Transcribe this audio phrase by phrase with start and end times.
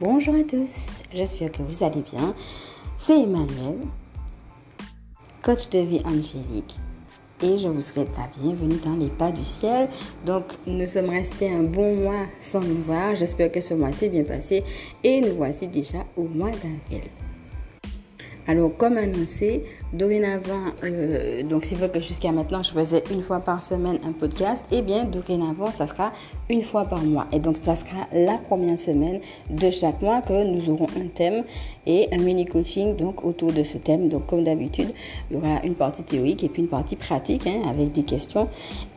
[0.00, 0.76] Bonjour à tous,
[1.12, 2.34] j'espère que vous allez bien.
[2.96, 3.76] C'est Emmanuel,
[5.42, 6.74] coach de vie angélique,
[7.42, 9.90] et je vous souhaite la bienvenue dans les pas du ciel.
[10.24, 13.14] Donc, nous sommes restés un bon mois sans nous voir.
[13.14, 14.64] J'espère que ce mois s'est bien passé
[15.04, 17.02] et nous voici déjà au mois d'avril.
[18.50, 19.62] Alors, comme annoncé,
[19.92, 24.10] dorénavant, euh, donc c'est vrai que jusqu'à maintenant, je faisais une fois par semaine un
[24.10, 26.12] podcast, et eh bien, dorénavant, ça sera
[26.48, 27.28] une fois par mois.
[27.30, 31.44] Et donc, ça sera la première semaine de chaque mois que nous aurons un thème
[31.86, 34.08] et un mini coaching donc autour de ce thème.
[34.08, 34.92] Donc, comme d'habitude,
[35.30, 38.48] il y aura une partie théorique et puis une partie pratique hein, avec des questions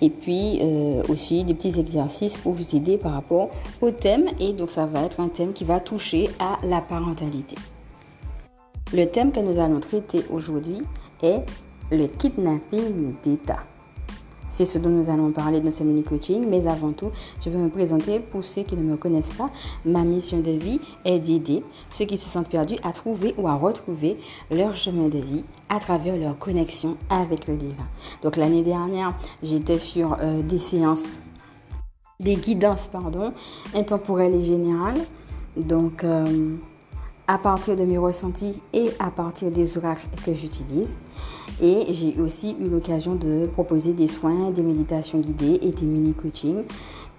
[0.02, 4.26] et puis euh, aussi des petits exercices pour vous aider par rapport au thème.
[4.40, 7.56] Et donc, ça va être un thème qui va toucher à la parentalité.
[8.94, 10.78] Le thème que nous allons traiter aujourd'hui
[11.24, 11.42] est
[11.92, 13.64] le kidnapping d'État.
[14.50, 17.10] C'est ce dont nous allons parler dans ce mini-coaching, mais avant tout,
[17.44, 19.50] je vais me présenter pour ceux qui ne me connaissent pas.
[19.84, 23.56] Ma mission de vie est d'aider ceux qui se sentent perdus à trouver ou à
[23.56, 24.16] retrouver
[24.52, 27.88] leur chemin de vie à travers leur connexion avec le divin.
[28.22, 31.20] Donc l'année dernière, j'étais sur euh, des séances,
[32.20, 33.34] des guidances, pardon,
[33.74, 35.02] intemporelles et générales.
[35.58, 36.58] Donc, euh,
[37.28, 40.98] à partir de mes ressentis et à partir des oracles que j'utilise.
[41.62, 46.64] Et j'ai aussi eu l'occasion de proposer des soins, des méditations guidées et des mini-coachings.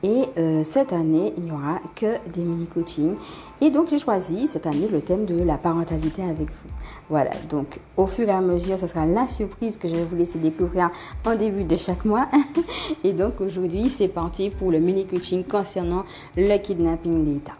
[0.03, 3.15] Et euh, cette année, il n'y aura que des mini-coachings.
[3.63, 6.71] Et donc, j'ai choisi cette année le thème de la parentalité avec vous.
[7.09, 10.17] Voilà, donc au fur et à mesure, ce sera la surprise que je vais vous
[10.17, 10.91] laisser découvrir
[11.25, 12.29] en début de chaque mois.
[13.05, 16.05] et donc, aujourd'hui, c'est parti pour le mini-coaching concernant
[16.37, 17.55] le kidnapping d'État.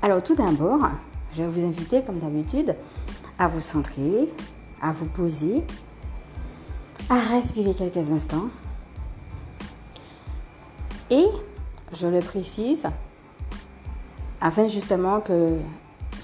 [0.00, 0.80] Alors, tout d'abord,
[1.34, 2.76] je vais vous inviter, comme d'habitude,
[3.38, 4.28] à vous centrer,
[4.80, 5.62] à vous poser,
[7.10, 8.48] à respirer quelques instants.
[11.10, 11.26] Et,
[11.92, 12.86] je le précise,
[14.40, 15.58] afin justement que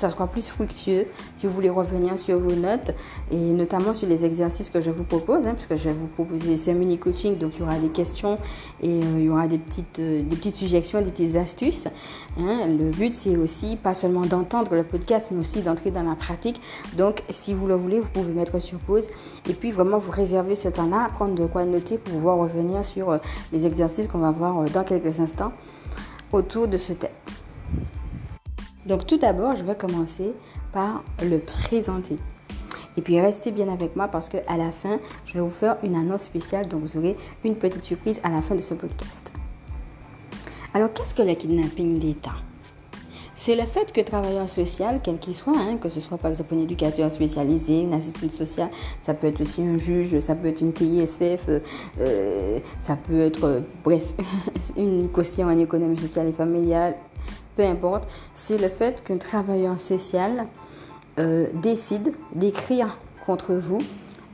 [0.01, 1.07] ça soit plus fructueux
[1.37, 2.93] si vous voulez revenir sur vos notes
[3.31, 6.57] et notamment sur les exercices que je vous propose, hein, puisque je vais vous proposer,
[6.57, 8.39] c'est un mini coaching, donc il y aura des questions
[8.83, 11.87] et euh, il y aura des petites, euh, des petites suggestions, des petites astuces.
[12.39, 12.67] Hein.
[12.69, 16.61] Le but, c'est aussi pas seulement d'entendre le podcast, mais aussi d'entrer dans la pratique.
[16.97, 19.09] Donc, si vous le voulez, vous pouvez mettre sur pause
[19.49, 23.11] et puis vraiment vous réserver ce temps-là, prendre de quoi noter pour pouvoir revenir sur
[23.11, 23.19] euh,
[23.53, 25.53] les exercices qu'on va voir dans quelques instants
[26.33, 27.11] autour de ce thème.
[28.87, 30.33] Donc tout d'abord, je vais commencer
[30.73, 32.19] par le présenter.
[32.97, 35.95] Et puis restez bien avec moi parce qu'à la fin, je vais vous faire une
[35.95, 36.67] annonce spéciale.
[36.67, 39.33] Donc vous aurez une petite surprise à la fin de ce podcast.
[40.75, 42.35] Alors qu'est-ce que le kidnapping d'État?
[43.35, 46.55] C'est le fait que travailleur social, quel qu'il soit, hein, que ce soit par exemple
[46.55, 48.69] un éducateur spécialisé, une assistante sociale,
[49.01, 53.45] ça peut être aussi un juge, ça peut être une TISF, euh, ça peut être,
[53.45, 54.13] euh, bref,
[54.77, 56.97] une caution en économie sociale et familiale,
[57.57, 60.47] peu importe, c'est le fait qu'un travailleur social
[61.19, 62.97] euh, décide d'écrire
[63.27, 63.81] contre vous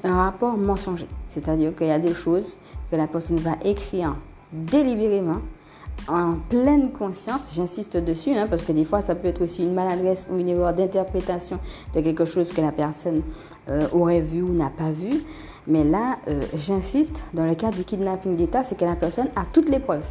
[0.04, 1.08] un rapport mensonger.
[1.28, 2.58] C'est-à-dire qu'il y a des choses
[2.90, 4.16] que la personne va écrire
[4.52, 5.40] délibérément
[6.08, 9.74] en pleine conscience, j'insiste dessus, hein, parce que des fois ça peut être aussi une
[9.74, 11.58] maladresse ou une erreur d'interprétation
[11.94, 13.22] de quelque chose que la personne
[13.68, 15.22] euh, aurait vu ou n'a pas vu.
[15.66, 19.44] Mais là, euh, j'insiste, dans le cas du kidnapping d'État, c'est que la personne a
[19.52, 20.06] toutes les preuves.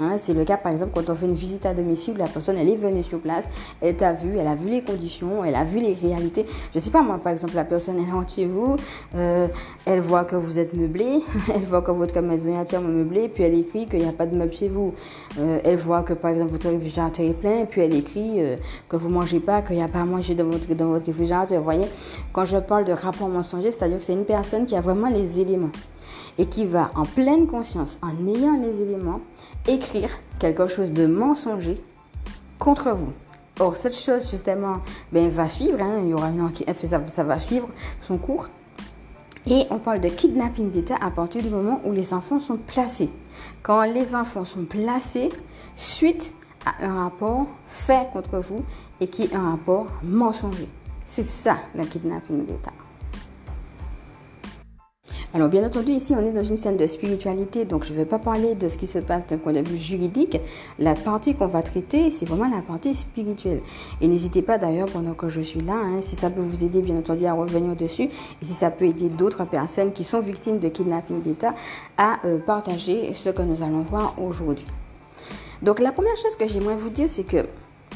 [0.00, 2.56] Hein, c'est le cas, par exemple, quand on fait une visite à domicile, la personne,
[2.56, 3.48] elle est venue sur place,
[3.80, 6.46] elle t'a vu, elle a vu les conditions, elle a vu les réalités.
[6.72, 8.76] Je sais pas, moi, par exemple, la personne, elle rentre chez vous,
[9.16, 9.48] euh,
[9.86, 11.20] elle voit que vous êtes meublé,
[11.54, 14.26] elle voit que votre maison est entièrement meublée, puis elle écrit qu'il n'y a pas
[14.26, 14.94] de meubles chez vous.
[15.38, 18.56] Euh, elle voit que, par exemple, votre réfrigérateur est plein, puis elle écrit euh,
[18.88, 21.58] que vous mangez pas, qu'il n'y a pas à manger dans votre, dans votre réfrigérateur.
[21.58, 21.86] Vous voyez,
[22.32, 25.40] quand je parle de rapport mensonger, c'est-à-dire que c'est une personne qui a vraiment les
[25.40, 25.70] éléments
[26.38, 29.20] et qui va en pleine conscience, en ayant les éléments,
[29.66, 31.74] écrire quelque chose de mensonger
[32.58, 33.12] contre vous.
[33.60, 34.76] Or, cette chose, justement,
[35.12, 36.48] ben, va suivre, hein, il y aura une
[37.08, 37.68] ça va suivre
[38.00, 38.46] son cours.
[39.46, 43.10] Et on parle de kidnapping d'État à partir du moment où les enfants sont placés.
[43.62, 45.30] Quand les enfants sont placés
[45.74, 46.34] suite
[46.66, 48.64] à un rapport fait contre vous
[49.00, 50.68] et qui est un rapport mensonger.
[51.04, 52.72] C'est ça le kidnapping d'État.
[55.34, 58.06] Alors bien entendu, ici on est dans une scène de spiritualité, donc je ne vais
[58.06, 60.40] pas parler de ce qui se passe d'un point de vue juridique.
[60.78, 63.60] La partie qu'on va traiter, c'est vraiment la partie spirituelle.
[64.00, 66.80] Et n'hésitez pas d'ailleurs pendant que je suis là, hein, si ça peut vous aider
[66.80, 68.10] bien entendu à revenir dessus, et
[68.44, 71.54] si ça peut aider d'autres personnes qui sont victimes de kidnapping d'État
[71.98, 74.66] à euh, partager ce que nous allons voir aujourd'hui.
[75.60, 77.44] Donc la première chose que j'aimerais vous dire, c'est que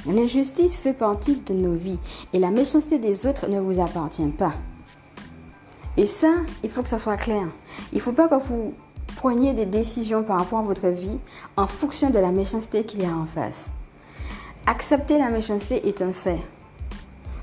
[0.06, 1.98] l'injustice fait partie de nos vies
[2.34, 4.52] et la méchanceté des autres ne vous appartient pas.
[5.96, 7.46] Et ça, il faut que ça soit clair.
[7.92, 8.74] Il ne faut pas que vous
[9.16, 11.18] preniez des décisions par rapport à votre vie
[11.56, 13.70] en fonction de la méchanceté qu'il y a en face.
[14.66, 16.40] Accepter la méchanceté est un fait.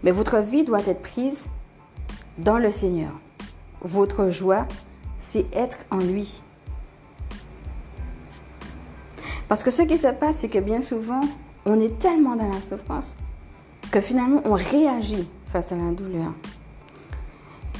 [0.04, 1.46] Mais votre vie doit être prise
[2.38, 3.12] dans le Seigneur.
[3.82, 4.66] Votre joie,
[5.18, 6.42] c'est être en lui.
[9.48, 11.22] Parce que ce qui se passe, c'est que bien souvent,
[11.66, 13.16] on est tellement dans la souffrance
[13.92, 16.34] que finalement, on réagit face à la douleur.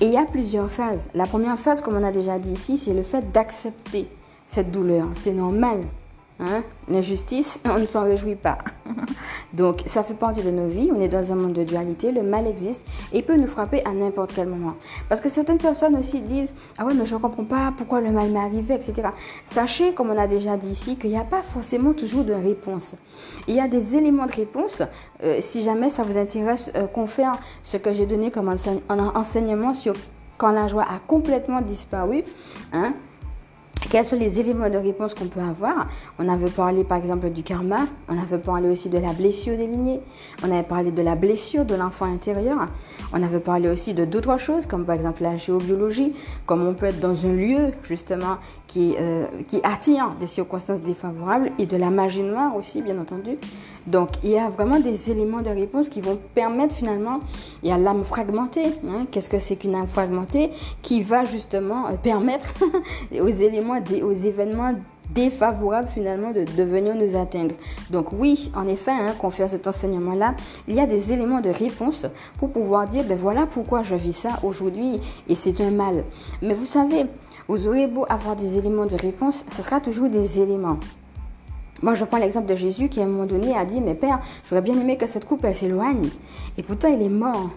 [0.02, 1.10] Et il y a plusieurs phases.
[1.14, 4.08] La première phase, comme on a déjà dit ici, c'est le fait d'accepter
[4.48, 5.08] cette douleur.
[5.14, 5.82] C'est normal.
[6.40, 6.64] Hein?
[6.88, 8.60] L'injustice, on ne s'en réjouit pas.
[9.54, 10.90] Donc, ça fait partie de nos vies.
[10.96, 12.12] On est dans un monde de dualité.
[12.12, 12.82] Le mal existe
[13.14, 14.76] et peut nous frapper à n'importe quel moment.
[15.08, 18.12] Parce que certaines personnes aussi disent Ah ouais, mais je ne comprends pas pourquoi le
[18.12, 19.10] mal m'est arrivé, etc.
[19.44, 22.96] Sachez, comme on a déjà dit ici, qu'il n'y a pas forcément toujours de réponse.
[23.48, 24.82] Il y a des éléments de réponse.
[25.24, 27.26] Euh, si jamais ça vous intéresse, euh, qu'on fait
[27.64, 29.94] ce que j'ai donné comme enseignement sur
[30.38, 32.24] quand la joie a complètement disparu.
[32.72, 32.94] Hein,
[33.90, 35.88] quels sont les éléments de réponse qu'on peut avoir?
[36.20, 39.68] On avait parlé par exemple du karma, on avait parlé aussi de la blessure des
[39.68, 40.02] lignées,
[40.44, 42.68] on avait parlé de la blessure de l'enfant intérieur,
[43.14, 46.14] on avait parlé aussi de d'autres choses comme par exemple la géobiologie,
[46.46, 48.38] comme on peut être dans un lieu justement
[48.68, 53.38] qui, euh, qui attire des circonstances défavorables et de la magie noire aussi bien entendu.
[53.88, 57.22] Donc il y a vraiment des éléments de réponse qui vont permettre finalement,
[57.64, 59.08] il y a l'âme fragmentée, hein.
[59.10, 60.52] qu'est-ce que c'est qu'une âme fragmentée?
[60.82, 62.54] Qui va justement euh, permettre
[63.20, 63.69] aux éléments
[64.04, 64.74] aux événements
[65.14, 67.56] défavorables finalement de, venir nous atteindre.
[67.90, 70.36] Donc oui, en effet, hein, qu'on fait cet enseignement-là,
[70.68, 72.06] il y a des éléments de réponse
[72.38, 76.04] pour pouvoir dire, ben voilà pourquoi je vis ça aujourd'hui et c'est un mal.
[76.42, 77.06] Mais vous savez,
[77.48, 80.78] vous aurez beau avoir des éléments de réponse, ce sera toujours des éléments.
[81.82, 84.20] Moi, je prends l'exemple de Jésus qui, à un moment donné, a dit, mais Père,
[84.48, 86.10] j'aurais bien aimé que cette coupe, elle s'éloigne.
[86.58, 87.52] Et pourtant, il est mort.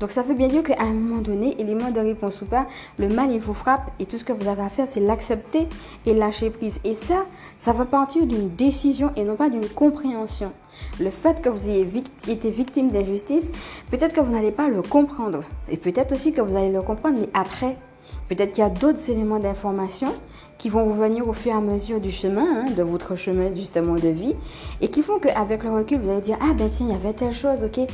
[0.00, 2.66] Donc ça veut bien dire qu'à un moment donné, élément de réponse ou pas,
[2.98, 5.68] le mal il vous frappe et tout ce que vous avez à faire c'est l'accepter
[6.06, 6.78] et lâcher prise.
[6.84, 7.26] Et ça,
[7.56, 10.52] ça va partir d'une décision et non pas d'une compréhension.
[11.00, 11.86] Le fait que vous ayez
[12.28, 13.52] été victime d'injustice,
[13.90, 15.42] peut-être que vous n'allez pas le comprendre.
[15.70, 17.76] Et peut-être aussi que vous allez le comprendre, mais après.
[18.28, 20.12] Peut-être qu'il y a d'autres éléments d'information
[20.58, 23.54] qui vont vous venir au fur et à mesure du chemin, hein, de votre chemin
[23.54, 24.34] justement de vie,
[24.80, 27.12] et qui font qu'avec le recul, vous allez dire, ah ben tiens, il y avait
[27.12, 27.86] telle chose, ok.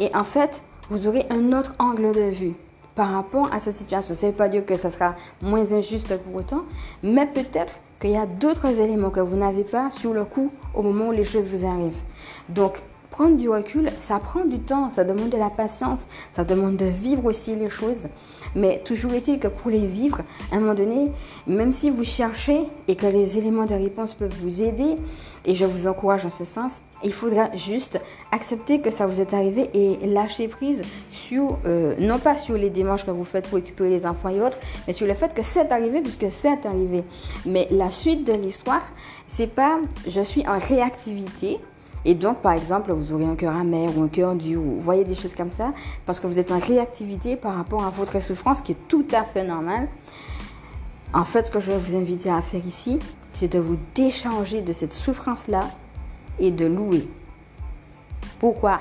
[0.00, 2.54] Et en fait, vous aurez un autre angle de vue
[2.94, 4.14] par rapport à cette situation.
[4.14, 6.64] Ça ne veut pas dire que ça sera moins injuste pour autant,
[7.02, 10.82] mais peut-être qu'il y a d'autres éléments que vous n'avez pas sur le coup au
[10.82, 12.02] moment où les choses vous arrivent.
[12.48, 16.76] Donc, prendre du recul, ça prend du temps, ça demande de la patience, ça demande
[16.76, 18.02] de vivre aussi les choses.
[18.54, 21.10] Mais toujours est-il que pour les vivre, à un moment donné,
[21.46, 24.96] même si vous cherchez et que les éléments de réponse peuvent vous aider,
[25.44, 28.00] et je vous encourage en ce sens, il faudra juste
[28.32, 32.70] accepter que ça vous est arrivé et lâcher prise sur, euh, non pas sur les
[32.70, 35.42] démarches que vous faites pour récupérer les enfants et autres, mais sur le fait que
[35.42, 37.02] c'est arrivé puisque c'est arrivé.
[37.46, 38.82] Mais la suite de l'histoire,
[39.26, 41.58] c'est pas je suis en réactivité.
[42.04, 44.80] Et donc, par exemple, vous aurez un cœur amer ou un cœur dur, ou vous
[44.80, 45.72] voyez des choses comme ça,
[46.06, 49.24] parce que vous êtes en réactivité par rapport à votre souffrance, qui est tout à
[49.24, 49.88] fait normal.
[51.12, 52.98] En fait, ce que je vais vous inviter à faire ici,
[53.32, 55.70] c'est de vous décharger de cette souffrance-là
[56.38, 57.08] et de louer.
[58.38, 58.80] Pourquoi?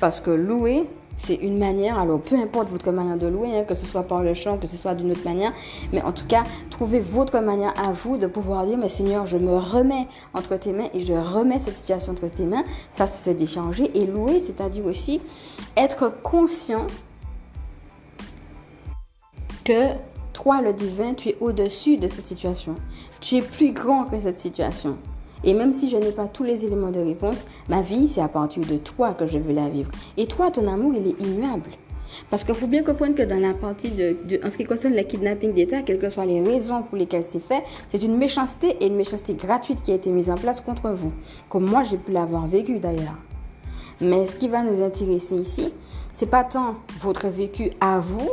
[0.00, 0.88] Parce que louer,
[1.18, 4.22] c'est une manière, alors peu importe votre manière de louer, hein, que ce soit par
[4.22, 5.52] le chant, que ce soit d'une autre manière,
[5.92, 9.36] mais en tout cas, trouvez votre manière à vous de pouvoir dire, mais Seigneur, je
[9.36, 12.64] me remets entre tes mains et je remets cette situation entre tes mains.
[12.92, 13.90] Ça, c'est se décharger.
[13.94, 15.20] Et louer, c'est-à-dire aussi
[15.76, 16.86] être conscient
[19.64, 19.92] que
[20.32, 22.76] toi, le divin, tu es au-dessus de cette situation.
[23.20, 24.96] Tu es plus grand que cette situation.
[25.44, 28.28] Et même si je n'ai pas tous les éléments de réponse, ma vie, c'est à
[28.28, 29.90] partir de toi que je veux la vivre.
[30.16, 31.70] Et toi, ton amour, il est immuable.
[32.30, 35.02] Parce qu'il faut bien comprendre que dans la partie de, en ce qui concerne le
[35.02, 38.86] kidnapping d'État, quelles que soient les raisons pour lesquelles c'est fait, c'est une méchanceté et
[38.86, 41.12] une méchanceté gratuite qui a été mise en place contre vous,
[41.48, 43.16] comme moi j'ai pu l'avoir vécu d'ailleurs.
[44.00, 45.72] Mais ce qui va nous intéresser ici,
[46.12, 48.28] c'est pas tant votre vécu à vous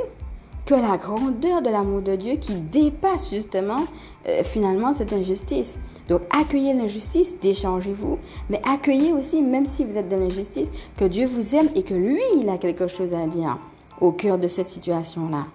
[0.66, 3.86] que la grandeur de l'amour de Dieu qui dépasse justement
[4.28, 5.80] euh, finalement cette injustice.
[6.08, 8.20] Donc accueillez l'injustice, déchangez-vous,
[8.50, 11.94] mais accueillez aussi, même si vous êtes dans l'injustice, que Dieu vous aime et que
[11.94, 13.58] lui, il a quelque chose à dire
[14.02, 15.48] au cœur de cette situation-là.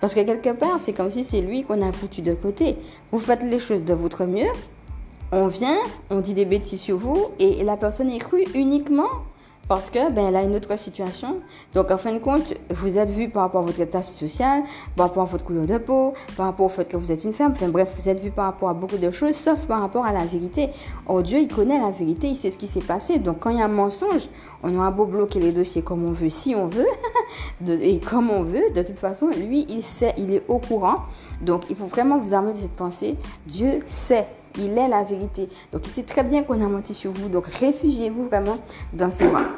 [0.00, 2.76] Parce que quelque part, c'est comme si c'est lui qu'on a foutu de côté.
[3.12, 4.48] Vous faites les choses de votre mieux,
[5.32, 5.78] on vient,
[6.10, 9.08] on dit des bêtises sur vous, et la personne est crue uniquement
[9.68, 11.40] parce que ben elle a une autre situation.
[11.74, 14.62] Donc en fin de compte, vous êtes vu par rapport à votre état social,
[14.94, 17.32] par rapport à votre couleur de peau, par rapport au fait que vous êtes une
[17.32, 17.52] femme.
[17.52, 20.12] Enfin bref, vous êtes vu par rapport à beaucoup de choses, sauf par rapport à
[20.12, 20.70] la vérité.
[21.08, 23.18] Oh Dieu, il connaît la vérité, il sait ce qui s'est passé.
[23.18, 24.28] Donc quand il y a un mensonge,
[24.62, 26.86] on aura beau bloquer les dossiers comme on veut, si on veut,
[27.68, 28.70] et comme on veut.
[28.74, 31.02] De toute façon, lui, il sait, il est au courant.
[31.40, 33.16] Donc il faut vraiment vous armer de cette pensée.
[33.46, 35.48] Dieu sait Il est la vérité.
[35.72, 37.28] Donc il sait très bien qu'on a menti sur vous.
[37.28, 38.58] Donc réfugiez-vous vraiment
[38.92, 39.50] dans ses bras.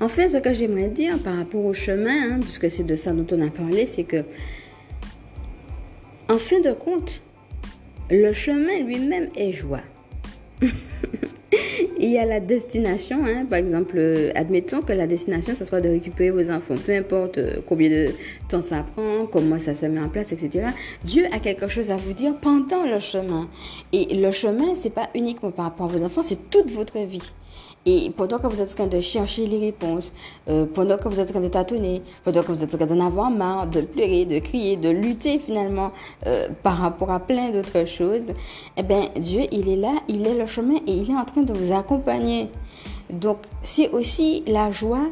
[0.00, 3.12] En fait, ce que j'aimerais dire par rapport au chemin, hein, puisque c'est de ça
[3.12, 4.24] dont on a parlé, c'est que,
[6.30, 7.22] en fin de compte,
[8.10, 9.82] le chemin lui-même est joie.
[11.98, 13.44] Il y a la destination, hein.
[13.44, 17.38] par exemple, euh, admettons que la destination, ce soit de récupérer vos enfants, peu importe
[17.38, 18.10] euh, combien de
[18.48, 20.68] temps ça prend, comment ça se met en place, etc.
[21.04, 23.48] Dieu a quelque chose à vous dire pendant le chemin.
[23.92, 27.32] Et le chemin, c'est pas uniquement par rapport à vos enfants, c'est toute votre vie.
[27.86, 30.12] Et pendant que vous êtes en train de chercher les réponses,
[30.48, 32.86] euh, pendant que vous êtes en train de tâtonner, pendant que vous êtes en train
[32.86, 35.90] d'en avoir marre, de pleurer, de crier, de lutter finalement
[36.26, 38.32] euh, par rapport à plein d'autres choses,
[38.76, 41.40] eh bien, Dieu, il est là, il est le chemin et il est en train
[41.40, 42.48] de vous accompagner.
[43.08, 45.08] Donc, c'est aussi la joie,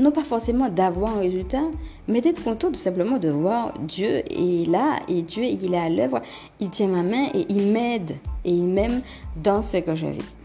[0.00, 1.62] non pas forcément d'avoir un résultat,
[2.08, 5.88] mais d'être content tout simplement de voir Dieu est là et Dieu, il est à
[5.88, 6.20] l'œuvre,
[6.58, 9.00] il tient ma main et il m'aide et il m'aime
[9.36, 10.39] dans ce que je vis.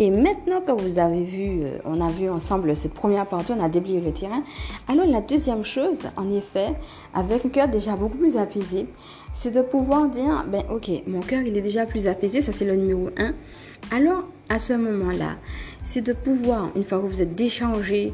[0.00, 3.62] Et maintenant que vous avez vu, euh, on a vu ensemble cette première partie, on
[3.62, 4.44] a déblayé le terrain.
[4.86, 6.68] Alors la deuxième chose, en effet,
[7.14, 8.86] avec un cœur déjà beaucoup plus apaisé,
[9.32, 12.64] c'est de pouvoir dire, ben ok, mon cœur il est déjà plus apaisé, ça c'est
[12.64, 13.34] le numéro un.
[13.90, 15.36] Alors à ce moment-là,
[15.82, 18.12] c'est de pouvoir, une fois que vous êtes déchangé,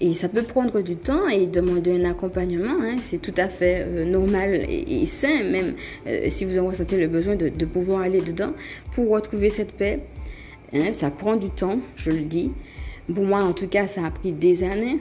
[0.00, 2.74] et ça peut prendre du temps et demander un accompagnement.
[2.82, 5.74] Hein, c'est tout à fait euh, normal et, sain, même
[6.06, 8.52] euh, si vous en ressentez le besoin de pouvoir aller dedans
[8.92, 10.00] pour retrouver cette paix,
[10.72, 12.52] Hein, ça prend du temps, je le dis.
[13.12, 15.00] Pour moi, en tout cas, ça a pris des années.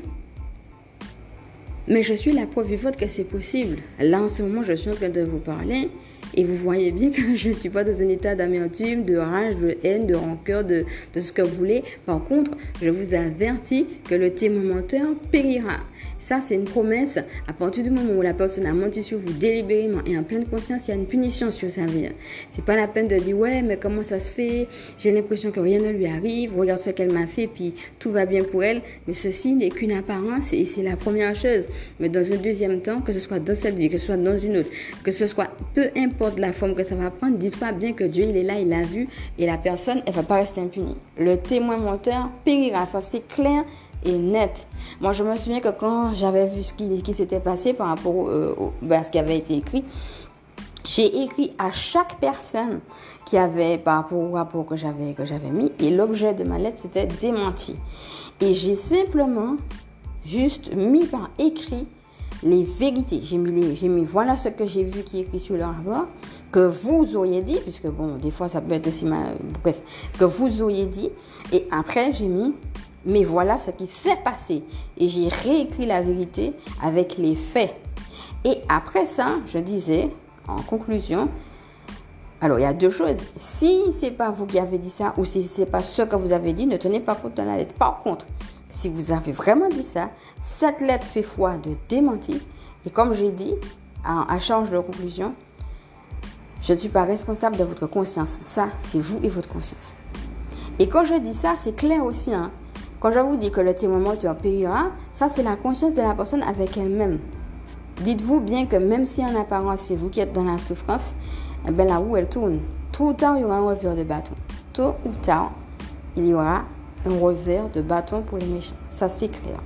[1.88, 3.78] Mais je suis la preuve vivante que c'est possible.
[4.00, 5.90] Là, en ce moment, je suis en train de vous parler.
[6.36, 9.56] Et vous voyez bien que je ne suis pas dans un état d'amertume, de rage,
[9.56, 11.84] de haine, de rancœur, de, de, ce que vous voulez.
[12.06, 15.80] Par contre, je vous avertis que le témoin menteur périra.
[16.20, 17.18] Ça, c'est une promesse.
[17.48, 20.46] À partir du moment où la personne a menti sur vous délibérément et en pleine
[20.46, 22.10] conscience, il y a une punition sur sa vie.
[22.52, 24.68] C'est pas la peine de dire ouais, mais comment ça se fait?
[25.00, 26.56] J'ai l'impression que rien ne lui arrive.
[26.58, 28.82] Regarde ce qu'elle m'a fait, puis tout va bien pour elle.
[29.08, 31.68] Mais ceci n'est qu'une apparence et c'est la première chose.
[32.00, 34.38] Mais dans un deuxième temps, que ce soit dans cette vie, que ce soit dans
[34.38, 34.70] une autre,
[35.04, 38.26] que ce soit peu importe la forme que ça va prendre, dites-toi bien que Dieu
[38.26, 39.08] il est là, il l'a vu
[39.38, 40.96] et la personne elle va pas rester impunie.
[41.18, 43.64] Le témoin menteur périra, ça c'est clair
[44.06, 44.68] et net.
[45.02, 48.56] Moi, je me souviens que quand j'avais vu ce qui, s'était passé par rapport euh,
[48.82, 49.84] ben, à ce qui avait été écrit,
[50.86, 52.80] j'ai écrit à chaque personne
[53.26, 56.58] qui avait, par rapport au rapport que j'avais, que j'avais mis, et l'objet de ma
[56.58, 57.76] lettre, c'était démenti.
[58.40, 59.58] Et j'ai simplement
[60.26, 61.88] juste mis par écrit
[62.44, 63.20] les vérités.
[63.24, 66.08] J'ai mis, j'ai mis voilà ce que j'ai vu qui est écrit sur le rapport,
[66.52, 70.26] que vous auriez dit, puisque bon, des fois ça peut être aussi mal, bref, que
[70.26, 71.10] vous auriez dit.
[71.52, 72.54] Et après, j'ai mis
[73.06, 74.64] mais voilà ce qui s'est passé.
[74.98, 77.76] Et j'ai réécrit la vérité avec les faits.
[78.46, 80.10] Et après ça, je disais,
[80.48, 81.30] en conclusion,
[82.42, 83.20] alors il y a deux choses.
[83.36, 86.32] Si c'est pas vous qui avez dit ça ou si c'est pas ce que vous
[86.32, 87.76] avez dit, ne tenez pas compte de la lettre.
[87.76, 88.28] Par contre,
[88.70, 90.10] si vous avez vraiment dit ça,
[90.42, 92.38] cette lettre fait foi de démentir.
[92.86, 93.56] Et comme j'ai dit,
[94.04, 95.34] à charge de conclusion,
[96.62, 98.38] je ne suis pas responsable de votre conscience.
[98.46, 99.96] Ça, c'est vous et votre conscience.
[100.78, 102.34] Et quand je dis ça, c'est clair aussi.
[102.34, 102.52] Hein.
[103.00, 106.14] Quand je vous dis que le témoin menteur payera, ça c'est la conscience de la
[106.14, 107.20] personne avec elle-même.
[108.02, 111.16] Dites-vous bien que même si en apparence c'est vous qui êtes dans la souffrance,
[111.68, 112.60] eh ben, la roue elle tourne.
[112.92, 114.34] Tôt ou tard il y aura un revers de bâton.
[114.74, 115.52] Tôt ou tard
[116.16, 116.64] il y aura
[117.06, 118.76] un revers de bâton pour les méchants.
[118.90, 119.60] Ça c'est clair.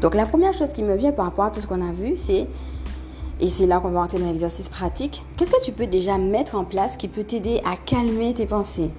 [0.00, 2.16] Donc la première chose qui me vient par rapport à tout ce qu'on a vu,
[2.16, 2.48] c'est,
[3.40, 6.56] et c'est là qu'on va entrer dans l'exercice pratique, qu'est-ce que tu peux déjà mettre
[6.56, 8.90] en place qui peut t'aider à calmer tes pensées?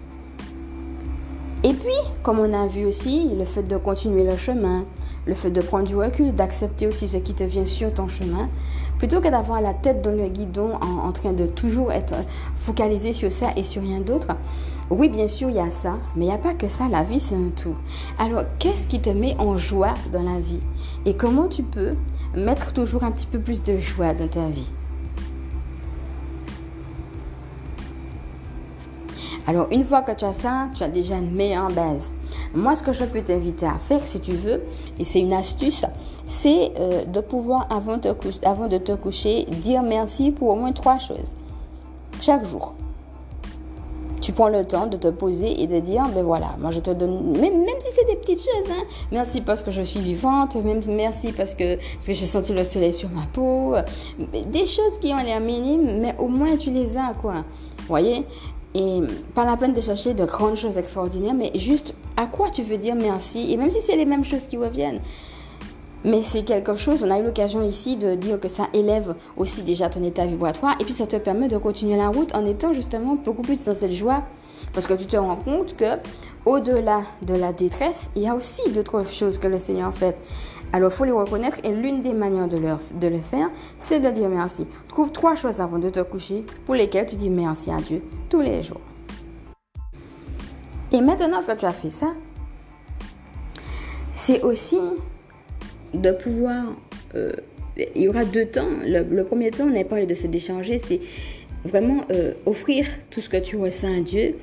[1.65, 4.83] Et puis, comme on a vu aussi, le fait de continuer le chemin,
[5.25, 8.49] le fait de prendre du recul, d'accepter aussi ce qui te vient sur ton chemin,
[8.97, 12.15] plutôt que d'avoir la tête dans le guidon en, train de toujours être
[12.55, 14.27] focalisé sur ça et sur rien d'autre.
[14.89, 17.03] Oui, bien sûr, il y a ça, mais il n'y a pas que ça, la
[17.03, 17.75] vie c'est un tout.
[18.19, 20.59] Alors, qu'est-ce qui te met en joie dans la vie?
[21.05, 21.95] Et comment tu peux
[22.35, 24.71] mettre toujours un petit peu plus de joie dans ta vie?
[29.47, 32.13] Alors, une fois que tu as ça, tu as déjà une meilleure base.
[32.53, 34.61] Moi, ce que je peux t'inviter à faire, si tu veux,
[34.99, 35.85] et c'est une astuce,
[36.25, 37.99] c'est euh, de pouvoir, avant,
[38.43, 41.33] avant de te coucher, dire merci pour au moins trois choses.
[42.21, 42.75] Chaque jour.
[44.23, 46.91] Tu prends le temps de te poser et de dire, ben voilà, moi je te
[46.91, 50.55] donne, même, même si c'est des petites choses, hein, merci parce que je suis vivante,
[50.55, 53.75] même merci parce que, parce que j'ai senti le soleil sur ma peau,
[54.17, 57.43] des choses qui ont l'air minimes, mais au moins tu les as, quoi.
[57.89, 58.25] Voyez?
[58.75, 59.01] Et
[59.35, 62.77] pas la peine de chercher de grandes choses extraordinaires, mais juste à quoi tu veux
[62.77, 63.51] dire merci?
[63.51, 65.01] Et même si c'est les mêmes choses qui reviennent,
[66.05, 69.61] Mais c'est quelque chose, on a eu l'occasion ici de dire que ça élève aussi
[69.61, 72.73] déjà ton état vibratoire et puis ça te permet de continuer la route en étant
[72.73, 74.23] justement beaucoup plus dans cette joie
[74.73, 75.97] parce que tu te rends compte que
[76.45, 80.17] au-delà de la détresse, il y a aussi d'autres choses que le Seigneur fait.
[80.73, 84.09] Alors, il faut les reconnaître et l'une des manières de, de le faire, c'est de
[84.09, 84.65] dire merci.
[84.89, 88.41] Trouve trois choses avant de te coucher pour lesquelles tu dis merci à Dieu tous
[88.41, 88.81] les jours.
[90.91, 92.07] Et maintenant que tu as fait ça,
[94.13, 94.79] c'est aussi
[95.93, 96.75] de pouvoir...
[97.15, 97.33] Euh,
[97.95, 98.69] il y aura deux temps.
[98.85, 100.99] Le, premier temps, on a parlé de se décharger, c'est
[101.65, 104.35] vraiment euh, offrir tout ce que tu ressens à Dieu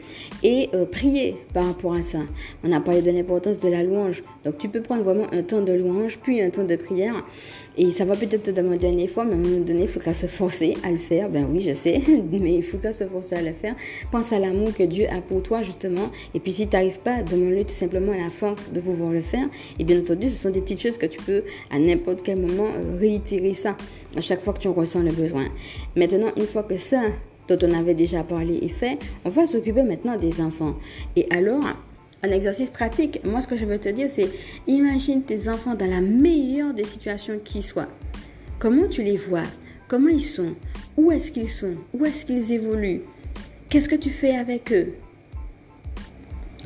[0.42, 2.20] et euh, prier par rapport à ça.
[2.64, 4.22] On a parlé de l'importance de la louange.
[4.44, 7.14] Donc tu peux prendre vraiment un temps de louange, puis un temps de prière.
[7.82, 10.12] Et ça va peut-être te demander un effort, mais à un moment donné, il faudra
[10.12, 11.30] se forcer à le faire.
[11.30, 13.74] Ben oui, je sais, mais il faudra se forcer à le faire.
[14.12, 16.10] Pense à l'amour que Dieu a pour toi, justement.
[16.34, 19.46] Et puis si tu n'arrives pas, demande-lui tout simplement la force de pouvoir le faire.
[19.78, 22.66] Et bien entendu, ce sont des petites choses que tu peux à n'importe quel moment
[22.68, 23.78] euh, réitérer ça
[24.14, 25.46] à chaque fois que tu ressens le besoin.
[25.96, 27.00] Maintenant, une fois que ça,
[27.48, 30.74] dont on avait déjà parlé, est fait, on va s'occuper maintenant des enfants.
[31.16, 31.64] Et alors,
[32.22, 34.30] un exercice pratique, moi ce que je veux te dire, c'est
[34.66, 37.88] imagine tes enfants dans la meilleure des situations qui soient.
[38.58, 39.44] Comment tu les vois?
[39.88, 40.54] Comment ils sont?
[40.96, 41.74] Où est-ce qu'ils sont?
[41.94, 43.02] Où est-ce qu'ils évoluent?
[43.68, 44.94] Qu'est-ce que tu fais avec eux?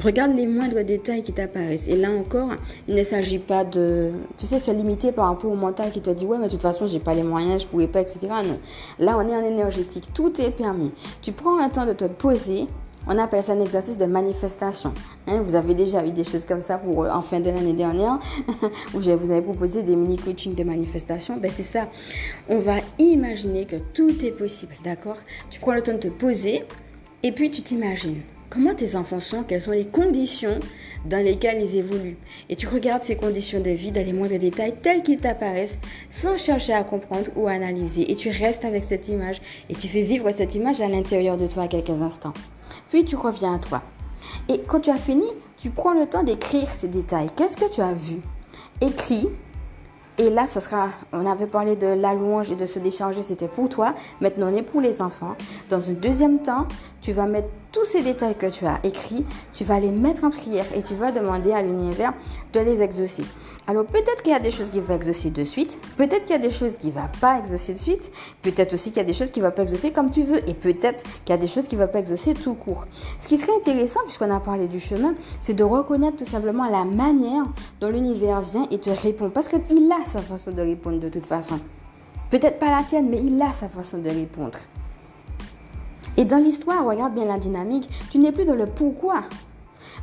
[0.02, 1.86] Regarde les moindres détails qui t'apparaissent.
[1.86, 2.54] Et là encore,
[2.88, 6.10] il ne s'agit pas de, tu sais, se limiter par rapport au mental qui te
[6.10, 8.18] dit, ouais, mais de toute façon, j'ai pas les moyens, je pourrais pas, etc.
[8.22, 8.58] Non.
[8.98, 10.08] Là, on est en énergétique.
[10.12, 10.90] Tout est permis.
[11.22, 12.66] Tu prends un temps de te poser.
[13.06, 14.94] On appelle ça un exercice de manifestation.
[15.26, 18.18] Hein, vous avez déjà eu des choses comme ça pour en fin de l'année dernière,
[18.94, 21.36] où je vous avais proposé des mini coachings de manifestation.
[21.36, 21.88] Ben c'est ça.
[22.48, 25.18] On va imaginer que tout est possible, d'accord?
[25.50, 26.64] Tu prends le temps de te poser
[27.22, 28.22] et puis tu t'imagines.
[28.48, 30.60] Comment tes enfants sont Quelles sont les conditions
[31.04, 32.16] dans lesquelles ils évoluent
[32.48, 36.38] Et tu regardes ces conditions de vie dans les moindres détails tels qu'ils t'apparaissent sans
[36.38, 38.10] chercher à comprendre ou à analyser.
[38.10, 41.46] Et tu restes avec cette image et tu fais vivre cette image à l'intérieur de
[41.46, 42.32] toi quelques instants.
[42.94, 43.82] Puis tu reviens à toi.
[44.48, 45.26] Et quand tu as fini,
[45.56, 47.26] tu prends le temps d'écrire ces détails.
[47.34, 48.20] Qu'est-ce que tu as vu?
[48.80, 49.26] Écris
[50.16, 53.48] et là, ce sera, on avait parlé de la louange et de se décharger, c'était
[53.48, 53.94] pour toi.
[54.20, 55.34] Maintenant, on est pour les enfants.
[55.70, 56.68] Dans un deuxième temps,
[57.04, 60.30] tu vas mettre tous ces détails que tu as écrits, tu vas les mettre en
[60.30, 62.14] prière et tu vas demander à l'univers
[62.54, 63.24] de les exaucer.
[63.66, 66.38] Alors peut-être qu'il y a des choses qui vont exaucer de suite, peut-être qu'il y
[66.38, 69.04] a des choses qui ne vont pas exaucer de suite, peut-être aussi qu'il y a
[69.04, 71.36] des choses qui ne vont pas exaucer comme tu veux, et peut-être qu'il y a
[71.36, 72.86] des choses qui ne vont pas exaucer tout court.
[73.20, 76.86] Ce qui serait intéressant, puisqu'on a parlé du chemin, c'est de reconnaître tout simplement la
[76.86, 77.44] manière
[77.80, 81.26] dont l'univers vient et te répond, parce qu'il a sa façon de répondre de toute
[81.26, 81.60] façon.
[82.30, 84.58] Peut-être pas la tienne, mais il a sa façon de répondre.
[86.16, 89.22] Et dans l'histoire, regarde bien la dynamique, tu n'es plus dans le pourquoi.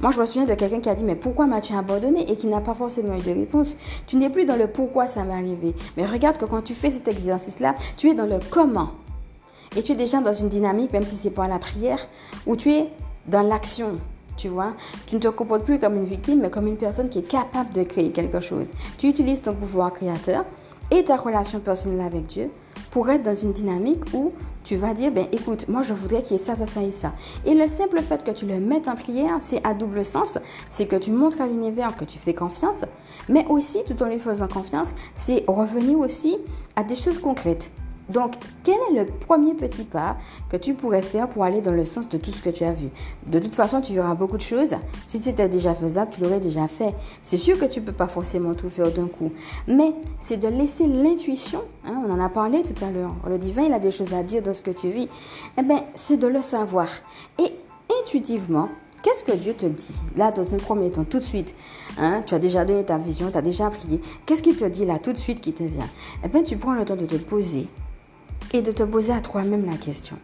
[0.01, 2.29] Moi, je me souviens de quelqu'un qui a dit, mais pourquoi m'as-tu abandonné?
[2.31, 3.75] Et qui n'a pas forcément eu de réponse.
[4.07, 5.75] Tu n'es plus dans le pourquoi ça m'est arrivé.
[5.95, 8.89] Mais regarde que quand tu fais cet exercice-là, tu es dans le comment.
[9.75, 11.99] Et tu es déjà dans une dynamique, même si c'est pas la prière,
[12.45, 12.87] où tu es
[13.27, 13.99] dans l'action.
[14.37, 14.73] Tu vois,
[15.05, 17.71] tu ne te comportes plus comme une victime, mais comme une personne qui est capable
[17.73, 18.69] de créer quelque chose.
[18.97, 20.45] Tu utilises ton pouvoir créateur
[20.89, 22.49] et ta relation personnelle avec Dieu
[22.91, 24.31] pour être dans une dynamique où
[24.63, 26.91] tu vas dire, ben écoute, moi je voudrais qu'il y ait ça, ça, ça et
[26.91, 27.13] ça.
[27.45, 30.37] Et le simple fait que tu le mettes en prière, c'est à double sens,
[30.69, 32.85] c'est que tu montres à l'univers que tu fais confiance,
[33.29, 36.37] mais aussi, tout en lui faisant confiance, c'est revenir aussi
[36.75, 37.71] à des choses concrètes.
[38.11, 40.17] Donc, quel est le premier petit pas
[40.49, 42.73] que tu pourrais faire pour aller dans le sens de tout ce que tu as
[42.73, 42.89] vu?
[43.27, 44.75] De toute façon, tu verras beaucoup de choses.
[45.07, 46.93] Si c'était déjà faisable, tu l'aurais déjà fait.
[47.21, 49.31] C'est sûr que tu ne peux pas forcément tout faire d'un coup.
[49.67, 53.63] Mais c'est de laisser l'intuition, hein, on en a parlé tout à l'heure, le divin,
[53.63, 55.07] il a des choses à dire dans ce que tu vis.
[55.57, 56.87] Eh bien, c'est de le savoir.
[57.39, 57.51] Et
[58.01, 58.69] intuitivement,
[59.03, 60.01] Qu'est-ce que Dieu te dit?
[60.15, 61.55] Là, dans un premier temps, tout de suite,
[61.97, 63.99] hein, tu as déjà donné ta vision, tu as déjà prié.
[64.27, 65.89] Qu'est-ce qu'il te dit là, tout de suite, qui te vient?
[66.23, 67.67] Eh bien, tu prends le temps de te poser
[68.53, 70.17] et de te poser à toi-même la question.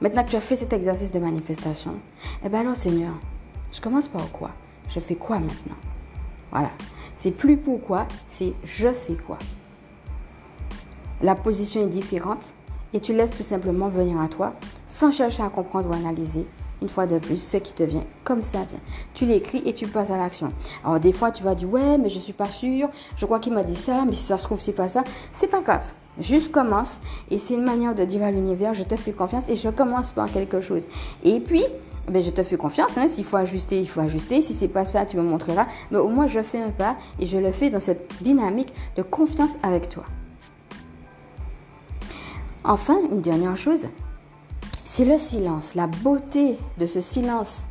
[0.00, 1.94] Maintenant que tu as fait cet exercice de manifestation,
[2.44, 3.14] eh bien alors Seigneur,
[3.72, 4.50] je commence par quoi?
[4.88, 5.76] Je fais quoi maintenant?
[6.50, 6.70] Voilà.
[7.16, 9.38] C'est plus pourquoi, c'est je fais quoi.
[11.22, 12.54] La position est différente
[12.92, 14.54] et tu laisses tout simplement venir à toi
[14.86, 16.46] sans chercher à comprendre ou analyser.
[16.82, 18.80] Une fois de plus, ce qui te vient, comme ça vient.
[19.14, 20.52] Tu l'écris et tu passes à l'action.
[20.84, 22.90] Alors des fois, tu vas dire ouais, mais je suis pas sûre.
[23.16, 25.02] Je crois qu'il m'a dit ça, mais si ça se trouve c'est pas ça.
[25.32, 25.90] C'est pas grave.
[26.18, 27.00] Juste commence
[27.30, 30.12] et c'est une manière de dire à l'univers je te fais confiance et je commence
[30.12, 30.86] par quelque chose.
[31.24, 31.64] Et puis,
[32.08, 32.96] ben, je te fais confiance.
[32.98, 33.08] Hein.
[33.08, 34.40] S'il faut ajuster, il faut ajuster.
[34.40, 35.66] Si c'est pas ça, tu me montreras.
[35.90, 39.02] Mais au moins, je fais un pas et je le fais dans cette dynamique de
[39.02, 40.04] confiance avec toi.
[42.64, 43.86] Enfin, une dernière chose,
[44.84, 47.62] c'est le silence, la beauté de ce silence.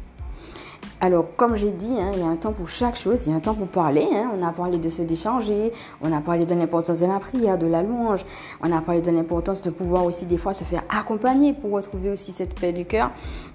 [1.01, 3.33] Alors, comme j'ai dit, hein, il y a un temps pour chaque chose, il y
[3.33, 4.07] a un temps pour parler.
[4.13, 4.31] Hein.
[4.33, 7.67] On a parlé de se décharger, on a parlé de l'importance de la prière, de
[7.67, 8.25] la louange,
[8.63, 12.11] on a parlé de l'importance de pouvoir aussi des fois se faire accompagner pour retrouver
[12.11, 13.11] aussi cette paix du cœur.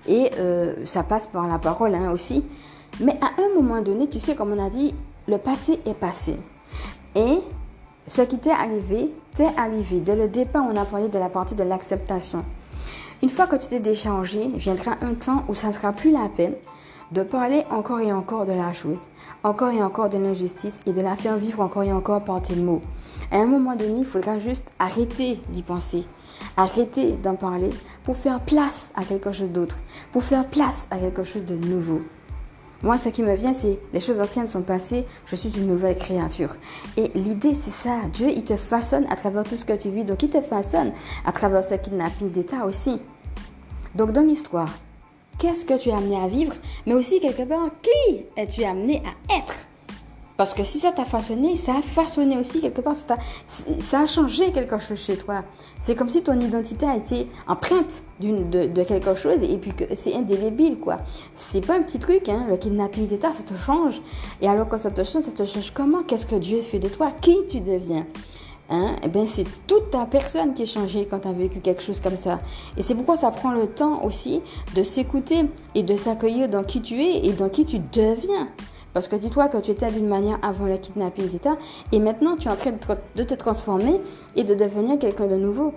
[0.06, 2.44] Et euh, ça passe par la parole hein, aussi.
[3.00, 4.94] Mais à un moment donné, tu sais, comme on a dit,
[5.26, 6.36] le passé est passé.
[7.14, 7.38] Et
[8.06, 10.00] ce qui t'est arrivé, t'est arrivé.
[10.00, 12.44] Dès le départ, on a parlé de la partie de l'acceptation.
[13.22, 16.28] Une fois que tu t'es déchargé, viendra un temps où ça ne sera plus la
[16.28, 16.54] peine
[17.12, 19.00] de parler encore et encore de la chose,
[19.42, 22.54] encore et encore de l'injustice et de la faire vivre encore et encore par tes
[22.54, 22.82] mots.
[23.32, 26.04] À un moment donné, il faudra juste arrêter d'y penser,
[26.56, 27.70] arrêter d'en parler
[28.04, 29.78] pour faire place à quelque chose d'autre,
[30.12, 32.00] pour faire place à quelque chose de nouveau.
[32.82, 35.96] Moi, ce qui me vient, c'est les choses anciennes sont passées, je suis une nouvelle
[35.96, 36.54] créature.
[36.96, 37.98] Et l'idée, c'est ça.
[38.10, 40.06] Dieu, il te façonne à travers tout ce que tu vis.
[40.06, 40.92] Donc, il te façonne
[41.26, 43.02] à travers ce kidnapping d'État aussi.
[43.94, 44.70] Donc, dans l'histoire,
[45.40, 46.54] qu'est-ce que tu es amené à vivre,
[46.86, 49.66] mais aussi quelque part, qui es-tu amené à être?
[50.36, 53.18] Parce que si ça t'a façonné, ça a façonné aussi quelque part, ça,
[53.78, 55.44] ça a changé quelque chose chez toi.
[55.78, 59.94] C'est comme si ton identité a été empreinte de, de, quelque chose et puis que
[59.94, 60.96] c'est indélébile, quoi.
[61.34, 64.00] C'est pas un petit truc, hein, le kidnapping d'État, ça te change.
[64.40, 66.02] Et alors quand ça te change, ça te change comment?
[66.04, 67.12] Qu'est-ce que Dieu fait de toi?
[67.20, 68.06] Qui tu deviens?
[68.72, 71.98] Hein, ben c'est toute ta personne qui est changée quand tu as vécu quelque chose
[71.98, 72.38] comme ça.
[72.76, 74.42] Et c'est pourquoi ça prend le temps aussi
[74.76, 78.48] de s'écouter et de s'accueillir dans qui tu es et dans qui tu deviens.
[78.92, 81.56] Parce que dis-toi que tu étais d'une manière avant le kidnapping d'État
[81.90, 82.72] et maintenant tu es en train
[83.16, 84.00] de te transformer
[84.36, 85.74] et de devenir quelqu'un de nouveau.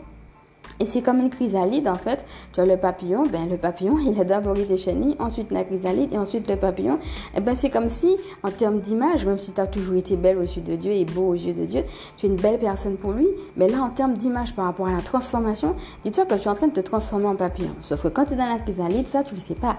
[0.79, 2.25] Et c'est comme une chrysalide en fait.
[2.51, 6.13] Tu as le papillon, ben le papillon il a d'abord été chenille, ensuite la chrysalide
[6.13, 6.95] et ensuite le papillon.
[6.95, 10.15] Et eh ben c'est comme si en termes d'image, même si tu as toujours été
[10.15, 11.83] belle aux yeux de Dieu et beau aux yeux de Dieu,
[12.17, 13.27] tu es une belle personne pour lui.
[13.55, 16.55] Mais là en termes d'image par rapport à la transformation, dis-toi que tu es en
[16.55, 17.75] train de te transformer en papillon.
[17.81, 19.77] Sauf que quand tu es dans la chrysalide, ça tu le sais pas.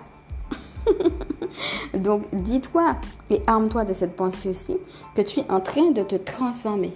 [1.95, 2.97] Donc dis-toi
[3.31, 4.79] et arme-toi de cette pensée aussi
[5.15, 6.93] que tu es en train de te transformer.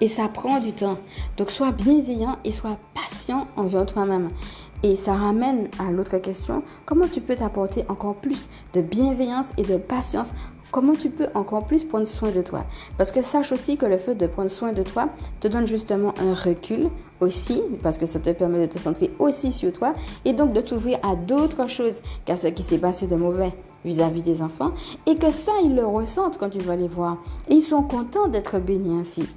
[0.00, 0.98] Et ça prend du temps.
[1.36, 4.30] Donc sois bienveillant et sois patient envers toi-même.
[4.82, 9.62] Et ça ramène à l'autre question, comment tu peux t'apporter encore plus de bienveillance et
[9.62, 10.32] de patience?
[10.70, 12.64] Comment tu peux encore plus prendre soin de toi?
[12.96, 15.08] Parce que sache aussi que le fait de prendre soin de toi
[15.40, 16.88] te donne justement un recul
[17.20, 20.60] aussi, parce que ça te permet de te centrer aussi sur toi et donc de
[20.60, 23.52] t'ouvrir à d'autres choses qu'à ce qui s'est passé de mauvais
[23.84, 24.70] vis-à-vis des enfants
[25.06, 27.18] et que ça, ils le ressentent quand tu vas les voir.
[27.48, 29.28] Et ils sont contents d'être bénis ainsi.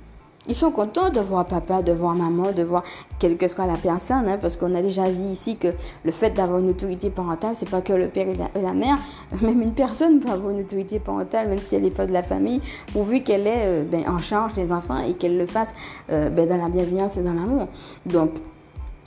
[0.47, 2.84] Ils sont contents de voir papa, de voir maman, de voir
[3.17, 5.69] quelle que soit la personne, hein, parce qu'on a déjà dit ici que
[6.03, 8.97] le fait d'avoir une autorité parentale, c'est pas que le père et la, mère,
[9.41, 12.23] même une personne peut avoir une autorité parentale, même si elle n'est pas de la
[12.23, 12.60] famille,
[12.91, 15.73] pourvu qu'elle est euh, ben, en charge des enfants et qu'elle le fasse
[16.10, 17.67] euh, ben, dans la bienveillance et dans l'amour.
[18.06, 18.32] Donc,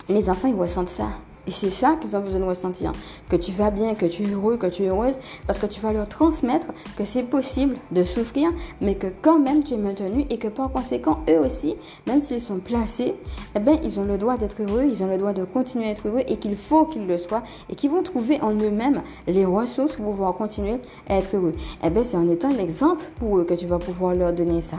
[0.09, 1.09] les enfants, ils ressentent ça.
[1.47, 2.93] Et c'est ça qu'ils ont besoin de ressentir.
[3.29, 5.81] Que tu vas bien, que tu es heureux, que tu es heureuse, parce que tu
[5.81, 10.27] vas leur transmettre que c'est possible de souffrir, mais que quand même tu es maintenu
[10.31, 13.15] et que par conséquent, eux aussi, même s'ils sont placés,
[13.55, 15.91] eh ben, ils ont le droit d'être heureux, ils ont le droit de continuer à
[15.91, 19.45] être heureux et qu'il faut qu'ils le soient et qu'ils vont trouver en eux-mêmes les
[19.45, 21.55] ressources pour pouvoir continuer à être heureux.
[21.85, 24.79] Eh ben, c'est en étant l'exemple pour eux que tu vas pouvoir leur donner ça.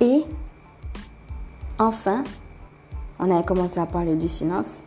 [0.00, 0.24] Et
[1.78, 2.22] enfin,
[3.18, 4.82] on a commencé à parler du silence.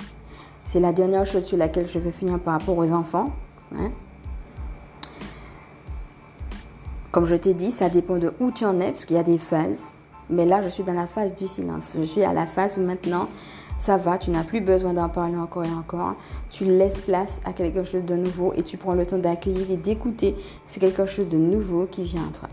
[0.63, 3.31] C'est la dernière chose sur laquelle je veux finir par rapport aux enfants.
[3.75, 3.89] Hein.
[7.11, 9.23] Comme je t'ai dit, ça dépend de où tu en es, parce qu'il y a
[9.23, 9.93] des phases.
[10.29, 11.95] Mais là, je suis dans la phase du silence.
[11.97, 13.27] Je suis à la phase où maintenant,
[13.77, 16.15] ça va, tu n'as plus besoin d'en parler encore et encore.
[16.49, 19.75] Tu laisses place à quelque chose de nouveau et tu prends le temps d'accueillir et
[19.75, 22.49] d'écouter ce quelque chose de nouveau qui vient à toi.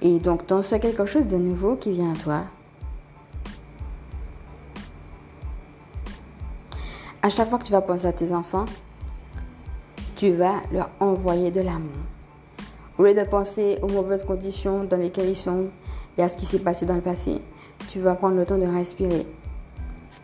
[0.00, 2.44] Et donc, dans ce quelque chose de nouveau qui vient à toi,
[7.28, 8.64] À chaque fois que tu vas penser à tes enfants,
[10.16, 11.92] tu vas leur envoyer de l'amour.
[12.96, 15.66] Au lieu de penser aux mauvaises conditions dans lesquelles ils sont
[16.16, 17.42] et à ce qui s'est passé dans le passé,
[17.90, 19.26] tu vas prendre le temps de respirer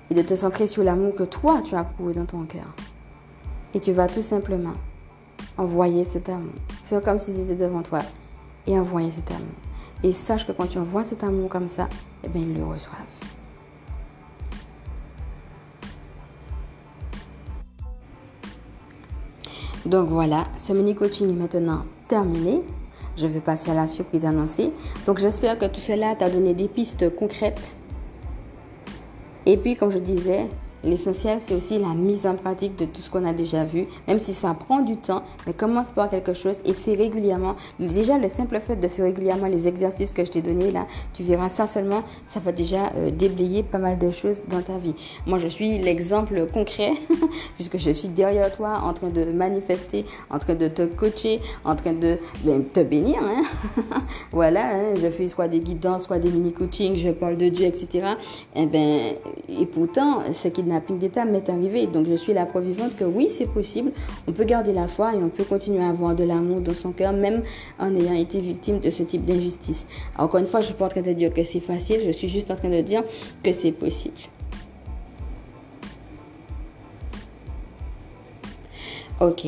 [0.08, 2.72] et de te centrer sur l'amour que toi tu as pour dans ton cœur.
[3.74, 4.72] Et tu vas tout simplement
[5.58, 6.54] envoyer cet amour.
[6.86, 8.00] Faire comme s'ils étaient devant toi
[8.66, 9.44] et envoyer cet amour.
[10.02, 11.86] Et sache que quand tu envoies cet amour comme ça,
[12.24, 13.33] eh bien, ils le reçoivent.
[19.94, 22.62] Donc voilà, ce mini coaching est maintenant terminé.
[23.16, 24.72] Je vais passer à la surprise annoncée.
[25.06, 27.76] Donc j'espère que tout cela t'a donné des pistes concrètes.
[29.46, 30.48] Et puis comme je disais,
[30.84, 34.18] L'essentiel, c'est aussi la mise en pratique de tout ce qu'on a déjà vu, même
[34.18, 37.54] si ça prend du temps, mais commence par quelque chose et fais régulièrement.
[37.80, 41.22] Déjà, le simple fait de faire régulièrement les exercices que je t'ai donnés là, tu
[41.22, 44.94] verras ça seulement, ça va déjà euh, déblayer pas mal de choses dans ta vie.
[45.26, 46.92] Moi, je suis l'exemple concret,
[47.54, 51.76] puisque je suis derrière toi en train de manifester, en train de te coacher, en
[51.76, 53.20] train de ben, te bénir.
[53.22, 53.42] Hein.
[54.32, 57.88] voilà, hein, je fais soit des guidances, soit des mini-coachings, je parle de Dieu, etc.
[58.54, 59.14] Et, eh ben,
[59.48, 60.48] et pourtant, ce
[60.80, 61.86] kidnapping d'État m'est arrivé.
[61.86, 63.92] Donc, je suis la preuve vivante que oui, c'est possible.
[64.26, 66.92] On peut garder la foi et on peut continuer à avoir de l'amour dans son
[66.92, 67.42] cœur, même
[67.78, 69.86] en ayant été victime de ce type d'injustice.
[70.18, 72.28] Encore une fois, je suis pas en train de dire que c'est facile, je suis
[72.28, 73.02] juste en train de dire
[73.42, 74.16] que c'est possible.
[79.20, 79.46] Ok.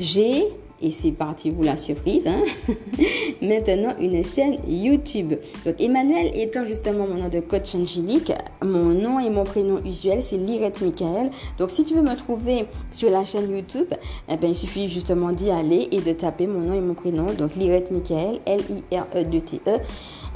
[0.00, 0.46] J'ai
[0.82, 2.42] et c'est parti vous la surprise, hein.
[3.42, 5.34] maintenant une chaîne YouTube.
[5.64, 10.22] Donc Emmanuel étant justement mon nom de coach angélique, mon nom et mon prénom usuel
[10.22, 11.30] c'est Lirette Michael.
[11.58, 13.88] Donc si tu veux me trouver sur la chaîne YouTube,
[14.28, 17.32] eh ben, il suffit justement d'y aller et de taper mon nom et mon prénom.
[17.32, 19.60] Donc Lirette Michael, L-I-R-E-D-T-E.
[19.66, 19.80] -E,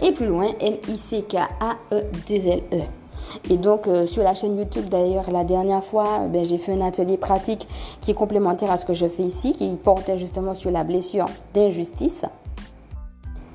[0.02, 2.76] et plus loin, L-I-C-K-A-E-2-L-E.
[2.76, 3.05] e
[3.50, 6.80] et donc, euh, sur la chaîne YouTube, d'ailleurs, la dernière fois, ben, j'ai fait un
[6.80, 7.66] atelier pratique
[8.00, 11.26] qui est complémentaire à ce que je fais ici, qui portait justement sur la blessure
[11.54, 12.24] d'injustice.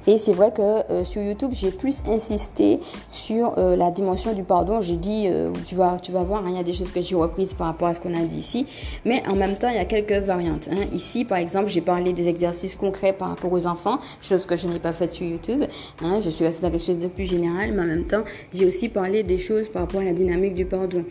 [0.08, 4.44] Et c'est vrai que euh, sur YouTube, j'ai plus insisté sur euh, la dimension du
[4.44, 4.82] pardon.
[4.82, 7.02] J'ai dit, euh, tu, vas, tu vas voir, hein, il y a des choses que
[7.02, 8.66] j'ai reprises par rapport à ce qu'on a dit ici.
[9.06, 10.70] Mais en même temps, il y a quelques variantes.
[10.72, 10.88] Hein.
[10.92, 14.68] Ici, par exemple, j'ai parlé des exercices concrets par rapport aux enfants, chose que je
[14.68, 15.64] n'ai pas faite sur YouTube.
[16.02, 16.20] Hein.
[16.24, 18.90] Je suis restée dans quelque chose de plus général, mais en même temps, j'ai aussi
[18.90, 21.04] parlé des choses par rapport à la dynamique du pardon.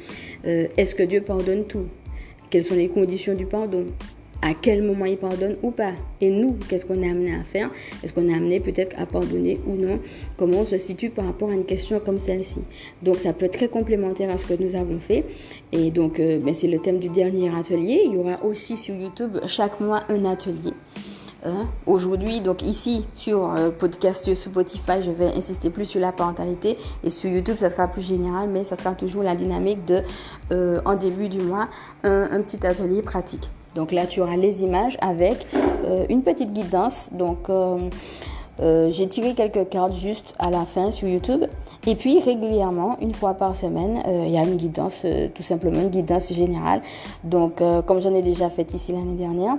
[0.45, 1.87] Est-ce que Dieu pardonne tout?
[2.49, 3.85] Quelles sont les conditions du pardon?
[4.43, 5.93] À quel moment il pardonne ou pas?
[6.21, 7.71] Et nous, qu'est-ce qu'on est amené à faire?
[8.03, 10.01] Est-ce qu'on est amené peut-être à pardonner ou non?
[10.37, 12.63] Comment on se situe par rapport à une question comme celle-ci?
[13.03, 15.25] Donc ça peut être très complémentaire à ce que nous avons fait.
[15.73, 18.03] Et donc euh, ben, c'est le thème du dernier atelier.
[18.07, 20.73] Il y aura aussi sur YouTube chaque mois un atelier.
[21.43, 21.67] Hein?
[21.87, 26.77] Aujourd'hui, donc ici sur euh, podcast sur Spotify, je vais insister plus sur la parentalité
[27.03, 30.03] et sur YouTube, ça sera plus général, mais ça sera toujours la dynamique de
[30.53, 31.69] euh, en début du mois
[32.03, 33.51] un petit atelier pratique.
[33.75, 35.47] Donc là, tu auras les images avec
[35.85, 37.11] euh, une petite guidance.
[37.13, 37.79] Donc, euh,
[38.61, 41.45] euh, j'ai tiré quelques cartes juste à la fin sur YouTube.
[41.87, 45.89] Et puis régulièrement, une fois par semaine, il y a une guidance, tout simplement une
[45.89, 46.83] guidance générale.
[47.25, 49.57] Donc, comme j'en ai déjà fait ici l'année dernière.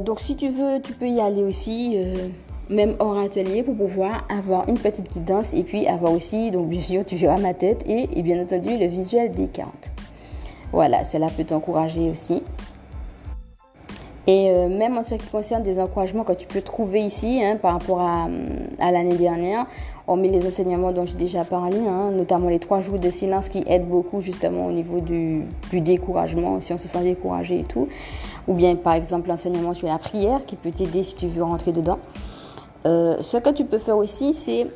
[0.00, 1.96] donc, si tu veux, tu peux y aller aussi
[2.70, 6.80] même hors atelier pour pouvoir avoir une petite guidance et puis avoir aussi, donc bien
[6.80, 9.90] sûr, tu verras ma tête et, et bien entendu le visuel des cartes.
[10.72, 12.42] Voilà, cela peut t'encourager aussi.
[14.28, 17.56] Et euh, même en ce qui concerne des encouragements que tu peux trouver ici hein,
[17.56, 18.28] par rapport à,
[18.78, 19.64] l'année dernière,
[20.06, 23.64] hormis les enseignements dont j'ai déjà parlé, hein, notamment les trois jours de silence qui
[23.66, 27.88] aident beaucoup justement au niveau du, découragement, si on se sent découragé et tout.
[28.48, 31.72] Ou bien par exemple l'enseignement sur la prière qui peut t'aider si tu veux rentrer
[31.72, 31.98] dedans.
[32.84, 34.66] Euh, ce que tu peux faire aussi, c'est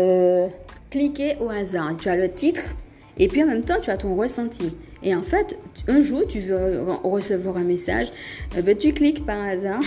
[0.00, 0.48] euh,
[0.90, 1.96] cliquer au hasard.
[1.96, 2.74] Tu as le titre
[3.18, 4.72] et puis en même temps, tu as ton ressenti.
[5.02, 5.58] Et en fait,
[5.88, 8.08] un jour, tu veux recevoir un message,
[8.56, 9.80] eh ben, tu cliques par hasard,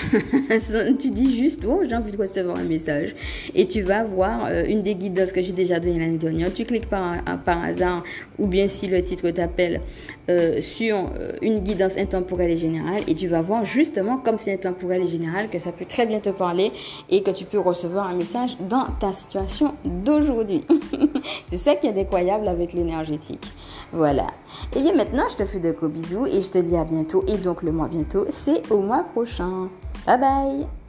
[1.00, 3.16] tu dis juste, oh, j'ai envie de recevoir un message.
[3.54, 6.52] Et tu vas voir euh, une des guidances que j'ai déjà donné l'année dernière.
[6.54, 7.22] Tu cliques par
[7.64, 8.04] hasard,
[8.40, 9.82] ou bien si le titre t'appelle,
[10.30, 14.54] euh, sur euh, une guidance intemporelle et générale, et tu vas voir justement, comme c'est
[14.54, 16.72] intemporel et général, que ça peut très bien te parler
[17.10, 20.62] et que tu peux recevoir un message dans ta situation d'aujourd'hui.
[21.50, 23.46] c'est ça qui est incroyable avec l'énergétique.
[23.92, 24.28] Voilà.
[24.76, 27.24] Et bien maintenant, je te fais de gros bisous et je te dis à bientôt.
[27.28, 29.70] Et donc le mois bientôt, c'est au mois prochain.
[30.06, 30.83] Bye bye